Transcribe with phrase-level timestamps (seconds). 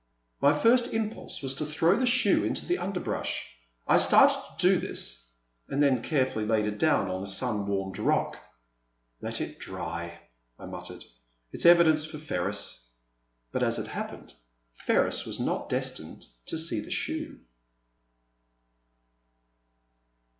[0.23, 3.55] '* My first impulse was to throw the shoe into the underbrush.
[3.87, 5.27] I started to do this,
[5.67, 8.39] and then carefully laid it down on a sun warmed rock.
[9.21, 10.17] I^t it dry,"
[10.57, 11.05] I muttered;
[11.51, 12.89] it *s evidence for Ferris.*'
[13.51, 14.33] But as it happened,
[14.71, 17.41] Ferris was not des tined to see the shoe.